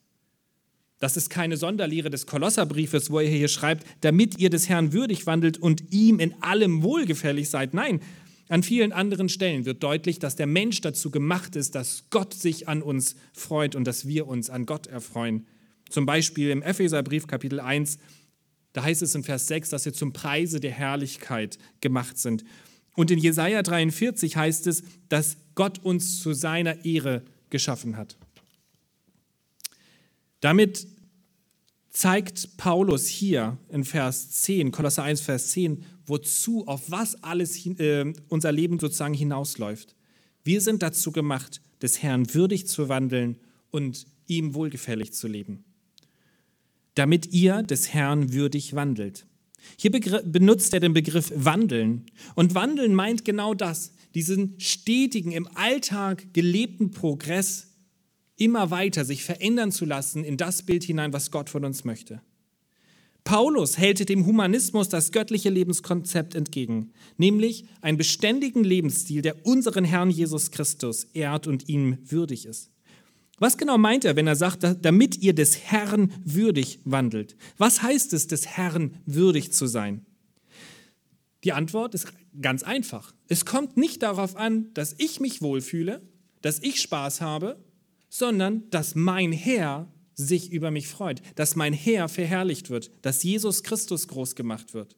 [1.00, 5.28] Das ist keine Sonderlehre des Kolosserbriefes, wo er hier schreibt, damit ihr des Herrn würdig
[5.28, 7.74] wandelt und ihm in allem wohlgefällig seid.
[7.74, 8.00] Nein,
[8.50, 12.68] an vielen anderen Stellen wird deutlich, dass der Mensch dazu gemacht ist, dass Gott sich
[12.68, 15.48] an uns freut und dass wir uns an Gott erfreuen.
[15.90, 18.00] Zum Beispiel im Epheserbrief Kapitel 1,
[18.74, 22.44] da heißt es in Vers 6, dass wir zum Preise der Herrlichkeit gemacht sind.
[22.96, 28.18] Und in Jesaja 43 heißt es, dass Gott uns zu seiner Ehre geschaffen hat.
[30.42, 30.88] Damit
[31.92, 38.14] zeigt Paulus hier in Vers 10, Kolosser 1, Vers 10, wozu, auf was alles äh,
[38.30, 39.96] unser Leben sozusagen hinausläuft.
[40.44, 43.38] Wir sind dazu gemacht, des Herrn würdig zu wandeln
[43.72, 45.64] und ihm wohlgefällig zu leben.
[46.96, 49.26] Damit ihr des Herrn würdig wandelt.
[49.78, 52.06] Hier benutzt er den Begriff wandeln.
[52.36, 57.68] Und wandeln meint genau das, diesen stetigen, im Alltag gelebten Progress
[58.36, 62.22] immer weiter sich verändern zu lassen in das Bild hinein, was Gott von uns möchte.
[63.24, 70.10] Paulus hält dem Humanismus das göttliche Lebenskonzept entgegen, nämlich einen beständigen Lebensstil, der unseren Herrn
[70.10, 72.70] Jesus Christus ehrt und ihm würdig ist.
[73.40, 77.36] Was genau meint er, wenn er sagt, damit ihr des Herrn würdig wandelt?
[77.58, 80.06] Was heißt es, des Herrn würdig zu sein?
[81.44, 82.08] Die Antwort ist
[82.40, 83.14] ganz einfach.
[83.28, 86.02] Es kommt nicht darauf an, dass ich mich wohlfühle,
[86.42, 87.58] dass ich Spaß habe,
[88.10, 93.64] sondern dass mein Herr sich über mich freut, dass mein Herr verherrlicht wird, dass Jesus
[93.64, 94.96] Christus groß gemacht wird.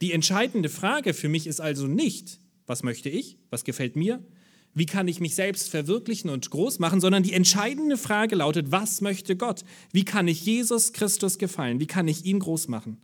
[0.00, 4.22] Die entscheidende Frage für mich ist also nicht, was möchte ich, was gefällt mir,
[4.74, 9.00] wie kann ich mich selbst verwirklichen und groß machen, sondern die entscheidende Frage lautet, was
[9.00, 9.64] möchte Gott?
[9.92, 11.78] Wie kann ich Jesus Christus gefallen?
[11.78, 12.98] Wie kann ich ihn groß machen?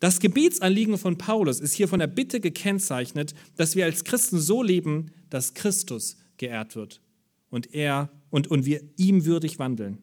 [0.00, 4.62] Das Gebetsanliegen von Paulus ist hier von der Bitte gekennzeichnet, dass wir als Christen so
[4.62, 7.00] leben, dass Christus geehrt wird
[7.50, 10.02] und er und, und wir ihm würdig wandeln.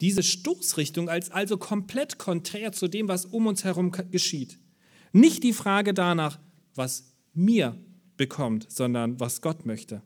[0.00, 4.58] Diese Stoßrichtung als also komplett konträr zu dem, was um uns herum geschieht.
[5.12, 6.38] Nicht die Frage danach,
[6.74, 7.78] was mir
[8.16, 10.02] bekommt, sondern was Gott möchte.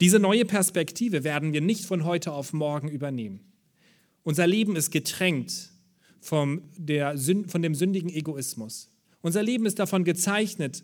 [0.00, 3.40] Diese neue Perspektive werden wir nicht von heute auf morgen übernehmen.
[4.24, 5.70] Unser Leben ist getränkt
[6.20, 8.90] vom, der, von dem sündigen Egoismus.
[9.20, 10.82] Unser Leben ist davon gezeichnet,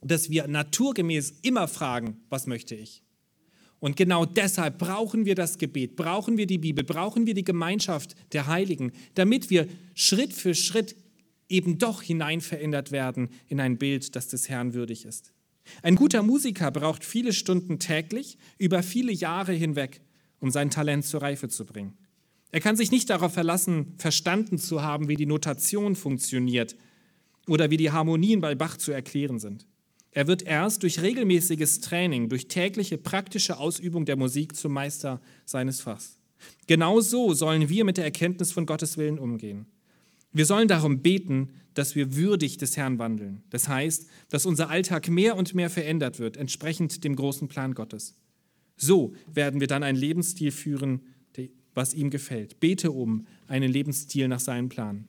[0.00, 3.02] dass wir naturgemäß immer fragen, was möchte ich?
[3.80, 8.16] Und genau deshalb brauchen wir das Gebet, brauchen wir die Bibel, brauchen wir die Gemeinschaft
[8.32, 10.96] der Heiligen, damit wir Schritt für Schritt
[11.48, 15.32] eben doch hineinverändert werden in ein Bild, das des Herrn würdig ist.
[15.82, 20.00] Ein guter Musiker braucht viele Stunden täglich, über viele Jahre hinweg,
[20.40, 21.96] um sein Talent zur Reife zu bringen.
[22.50, 26.76] Er kann sich nicht darauf verlassen, verstanden zu haben, wie die Notation funktioniert
[27.46, 29.66] oder wie die Harmonien bei Bach zu erklären sind.
[30.12, 35.80] Er wird erst durch regelmäßiges Training, durch tägliche praktische Ausübung der Musik zum Meister seines
[35.80, 36.18] Fachs.
[36.66, 39.66] Genau so sollen wir mit der Erkenntnis von Gottes Willen umgehen.
[40.32, 43.42] Wir sollen darum beten, dass wir würdig des Herrn wandeln.
[43.50, 48.14] Das heißt, dass unser Alltag mehr und mehr verändert wird, entsprechend dem großen Plan Gottes.
[48.76, 51.02] So werden wir dann einen Lebensstil führen,
[51.74, 52.58] was ihm gefällt.
[52.58, 55.06] Bete um einen Lebensstil nach seinem Plan.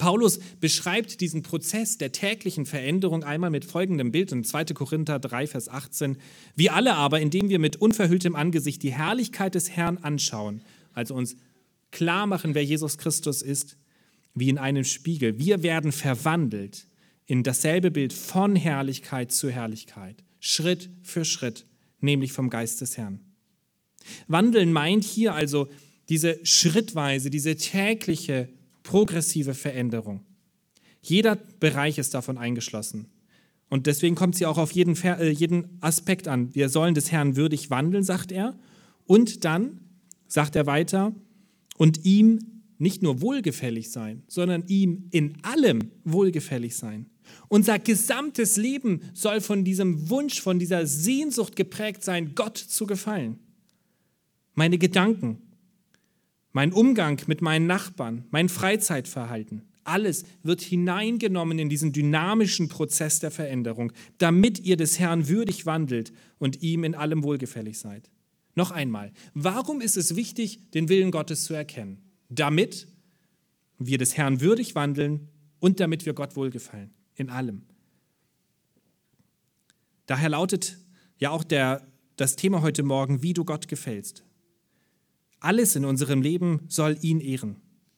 [0.00, 4.64] Paulus beschreibt diesen Prozess der täglichen Veränderung einmal mit folgendem Bild in 2.
[4.64, 6.16] Korinther 3, Vers 18.
[6.56, 10.62] Wir alle aber, indem wir mit unverhülltem Angesicht die Herrlichkeit des Herrn anschauen,
[10.94, 11.36] also uns
[11.90, 13.76] klar machen, wer Jesus Christus ist,
[14.34, 15.38] wie in einem Spiegel.
[15.38, 16.86] Wir werden verwandelt
[17.26, 21.66] in dasselbe Bild von Herrlichkeit zu Herrlichkeit, Schritt für Schritt,
[22.00, 23.20] nämlich vom Geist des Herrn.
[24.28, 25.68] Wandeln meint hier also
[26.08, 28.48] diese schrittweise, diese tägliche,
[28.82, 30.24] progressive Veränderung.
[31.02, 33.06] Jeder Bereich ist davon eingeschlossen.
[33.68, 36.54] Und deswegen kommt sie auch auf jeden, äh, jeden Aspekt an.
[36.54, 38.58] Wir sollen des Herrn würdig wandeln, sagt er.
[39.06, 39.80] Und dann
[40.26, 41.14] sagt er weiter,
[41.76, 42.40] und ihm
[42.78, 47.06] nicht nur wohlgefällig sein, sondern ihm in allem wohlgefällig sein.
[47.48, 53.38] Unser gesamtes Leben soll von diesem Wunsch, von dieser Sehnsucht geprägt sein, Gott zu gefallen.
[54.54, 55.38] Meine Gedanken,
[56.52, 63.30] mein Umgang mit meinen Nachbarn, mein Freizeitverhalten, alles wird hineingenommen in diesen dynamischen Prozess der
[63.30, 68.10] Veränderung, damit ihr des Herrn würdig wandelt und ihm in allem wohlgefällig seid.
[68.54, 71.98] Noch einmal, warum ist es wichtig, den Willen Gottes zu erkennen?
[72.28, 72.88] Damit
[73.78, 75.28] wir des Herrn würdig wandeln
[75.60, 77.62] und damit wir Gott wohlgefallen, in allem.
[80.06, 80.78] Daher lautet
[81.18, 81.86] ja auch der,
[82.16, 84.24] das Thema heute Morgen, wie du Gott gefällst.
[85.40, 87.56] Alles in unserem Leben soll ihn ehren.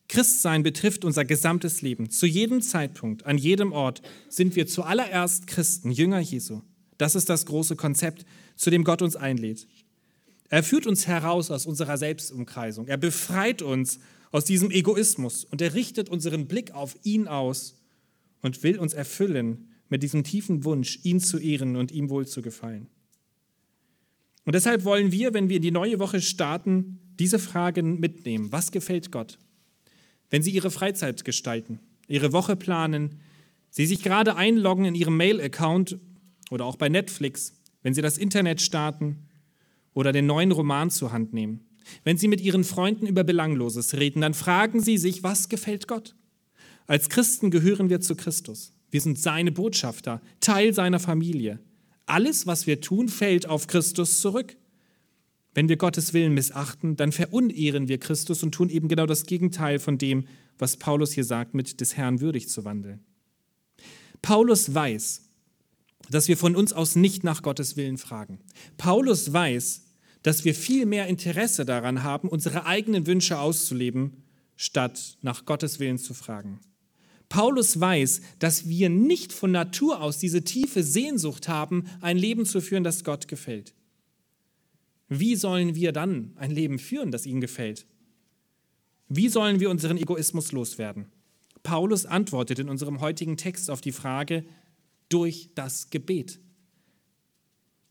[0.08, 2.10] Christsein betrifft unser gesamtes Leben.
[2.10, 6.60] Zu jedem Zeitpunkt, an jedem Ort sind wir zuallererst Christen, Jünger Jesu.
[6.98, 8.24] Das ist das große Konzept,
[8.54, 9.66] zu dem Gott uns einlädt.
[10.50, 12.86] Er führt uns heraus aus unserer Selbstumkreisung.
[12.86, 13.98] Er befreit uns
[14.30, 17.74] aus diesem Egoismus und er richtet unseren Blick auf ihn aus
[18.42, 22.42] und will uns erfüllen mit diesem tiefen Wunsch, ihn zu ehren und ihm wohl zu
[22.42, 22.88] gefallen.
[24.44, 28.52] Und deshalb wollen wir, wenn wir in die neue Woche starten, diese Fragen mitnehmen.
[28.52, 29.38] Was gefällt Gott?
[30.30, 33.20] Wenn Sie Ihre Freizeit gestalten, Ihre Woche planen,
[33.70, 35.98] Sie sich gerade einloggen in Ihrem Mail-Account
[36.50, 39.28] oder auch bei Netflix, wenn Sie das Internet starten
[39.94, 41.60] oder den neuen Roman zur Hand nehmen.
[42.04, 46.14] Wenn Sie mit Ihren Freunden über Belangloses reden, dann fragen Sie sich, was gefällt Gott?
[46.86, 48.72] Als Christen gehören wir zu Christus.
[48.90, 51.58] Wir sind seine Botschafter, Teil seiner Familie.
[52.06, 54.56] Alles, was wir tun, fällt auf Christus zurück.
[55.54, 59.78] Wenn wir Gottes Willen missachten, dann verunehren wir Christus und tun eben genau das Gegenteil
[59.78, 60.24] von dem,
[60.58, 63.00] was Paulus hier sagt, mit des Herrn würdig zu wandeln.
[64.22, 65.22] Paulus weiß,
[66.10, 68.38] dass wir von uns aus nicht nach Gottes Willen fragen.
[68.76, 69.82] Paulus weiß,
[70.22, 74.22] dass wir viel mehr Interesse daran haben, unsere eigenen Wünsche auszuleben,
[74.56, 76.60] statt nach Gottes Willen zu fragen.
[77.28, 82.60] Paulus weiß, dass wir nicht von Natur aus diese tiefe Sehnsucht haben, ein Leben zu
[82.60, 83.74] führen, das Gott gefällt.
[85.18, 87.86] Wie sollen wir dann ein Leben führen, das ihm gefällt?
[89.08, 91.06] Wie sollen wir unseren Egoismus loswerden?
[91.62, 94.44] Paulus antwortet in unserem heutigen Text auf die Frage
[95.10, 96.40] durch das Gebet.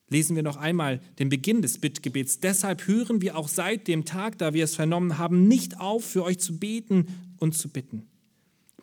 [0.09, 2.39] Lesen wir noch einmal den Beginn des Bittgebets.
[2.39, 6.23] Deshalb hören wir auch seit dem Tag, da wir es vernommen haben, nicht auf, für
[6.23, 7.05] euch zu beten
[7.37, 8.10] und zu bitten.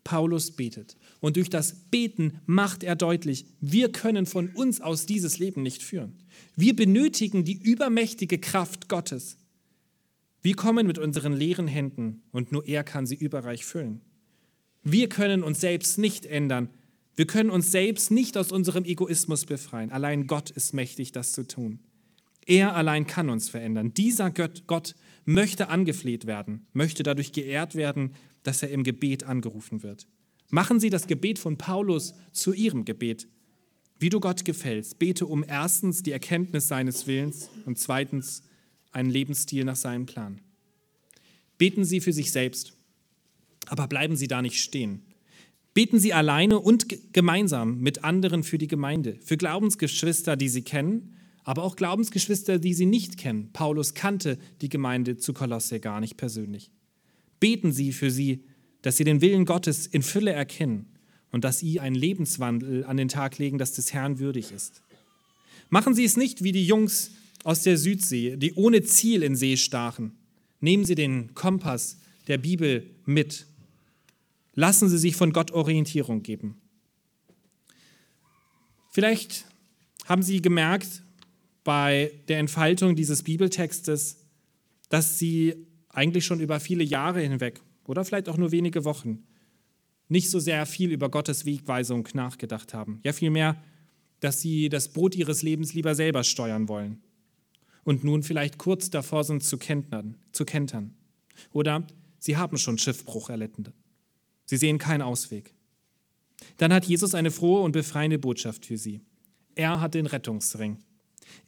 [0.08, 0.96] Paulus betet.
[1.20, 5.82] Und durch das Beten macht er deutlich, wir können von uns aus dieses Leben nicht
[5.82, 6.14] führen.
[6.56, 9.36] Wir benötigen die übermächtige Kraft Gottes.
[10.40, 14.00] Wir kommen mit unseren leeren Händen und nur er kann sie überreich füllen.
[14.82, 16.70] Wir können uns selbst nicht ändern.
[17.14, 19.92] Wir können uns selbst nicht aus unserem Egoismus befreien.
[19.92, 21.80] Allein Gott ist mächtig, das zu tun.
[22.46, 23.92] Er allein kann uns verändern.
[23.92, 24.94] Dieser Gott,
[25.28, 30.06] möchte angefleht werden, möchte dadurch geehrt werden, dass er im Gebet angerufen wird.
[30.50, 33.28] Machen Sie das Gebet von Paulus zu Ihrem Gebet.
[33.98, 38.42] Wie du Gott gefällst, bete um erstens die Erkenntnis seines Willens und zweitens
[38.92, 40.40] einen Lebensstil nach seinem Plan.
[41.58, 42.72] Beten Sie für sich selbst,
[43.66, 45.02] aber bleiben Sie da nicht stehen.
[45.74, 51.16] Beten Sie alleine und gemeinsam mit anderen für die Gemeinde, für Glaubensgeschwister, die Sie kennen,
[51.44, 53.50] aber auch Glaubensgeschwister, die Sie nicht kennen.
[53.52, 56.70] Paulus kannte die Gemeinde zu Kolosse gar nicht persönlich.
[57.40, 58.44] Beten Sie für sie,
[58.82, 60.86] dass sie den Willen Gottes in Fülle erkennen
[61.30, 64.82] und dass sie einen Lebenswandel an den Tag legen, das des Herrn würdig ist.
[65.68, 67.10] Machen Sie es nicht wie die Jungs
[67.44, 70.12] aus der Südsee, die ohne Ziel in See stachen.
[70.60, 73.46] Nehmen Sie den Kompass der Bibel mit.
[74.54, 76.60] Lassen Sie sich von Gott Orientierung geben.
[78.90, 79.44] Vielleicht
[80.06, 81.02] haben Sie gemerkt
[81.64, 84.16] bei der Entfaltung dieses Bibeltextes,
[84.88, 89.24] dass Sie eigentlich schon über viele Jahre hinweg oder vielleicht auch nur wenige Wochen
[90.08, 93.00] nicht so sehr viel über Gottes Wegweisung nachgedacht haben.
[93.04, 93.62] Ja, vielmehr,
[94.20, 97.02] dass sie das Boot ihres Lebens lieber selber steuern wollen
[97.84, 100.16] und nun vielleicht kurz davor sind zu kentern.
[100.32, 100.94] Zu kentern.
[101.52, 101.86] Oder
[102.18, 103.72] sie haben schon Schiffbruch erlitten.
[104.44, 105.54] Sie sehen keinen Ausweg.
[106.56, 109.00] Dann hat Jesus eine frohe und befreiende Botschaft für sie.
[109.54, 110.78] Er hat den Rettungsring.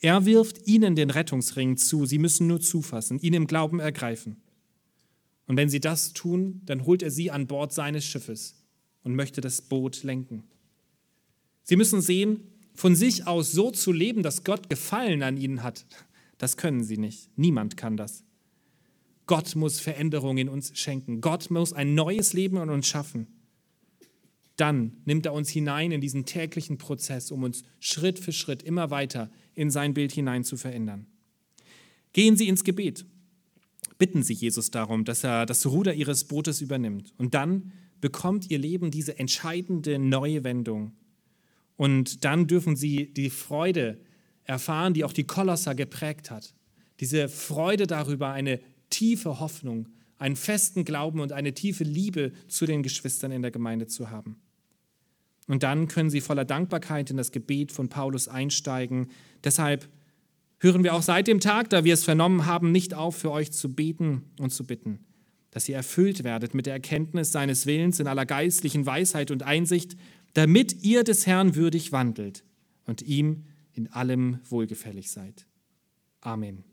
[0.01, 2.07] Er wirft ihnen den Rettungsring zu.
[2.07, 4.37] Sie müssen nur zufassen, ihn im Glauben ergreifen.
[5.47, 8.55] Und wenn sie das tun, dann holt er sie an Bord seines Schiffes
[9.03, 10.45] und möchte das Boot lenken.
[11.64, 12.41] Sie müssen sehen,
[12.74, 15.87] von sich aus so zu leben, dass Gott Gefallen an ihnen hat,
[16.39, 17.28] das können sie nicht.
[17.37, 18.24] Niemand kann das.
[19.26, 21.20] Gott muss Veränderung in uns schenken.
[21.20, 23.26] Gott muss ein neues Leben in uns schaffen.
[24.57, 28.91] Dann nimmt er uns hinein in diesen täglichen Prozess, um uns Schritt für Schritt immer
[28.91, 31.07] weiter in sein Bild hinein zu verändern.
[32.12, 33.07] Gehen Sie ins Gebet.
[33.98, 37.12] Bitten Sie Jesus darum, dass er das Ruder Ihres Bootes übernimmt.
[37.18, 40.92] Und dann bekommt Ihr Leben diese entscheidende neue Wendung.
[41.76, 44.01] Und dann dürfen Sie die Freude
[44.44, 46.55] erfahren, die auch die Kolosser geprägt hat.
[46.98, 49.88] Diese Freude darüber, eine tiefe Hoffnung,
[50.18, 54.40] einen festen Glauben und eine tiefe Liebe zu den Geschwistern in der Gemeinde zu haben.
[55.51, 59.09] Und dann können Sie voller Dankbarkeit in das Gebet von Paulus einsteigen.
[59.42, 59.88] Deshalb
[60.61, 63.51] hören wir auch seit dem Tag, da wir es vernommen haben, nicht auf, für euch
[63.51, 65.01] zu beten und zu bitten,
[65.51, 69.96] dass ihr erfüllt werdet mit der Erkenntnis seines Willens in aller geistlichen Weisheit und Einsicht,
[70.34, 72.44] damit ihr des Herrn würdig wandelt
[72.86, 75.48] und ihm in allem wohlgefällig seid.
[76.20, 76.70] Amen.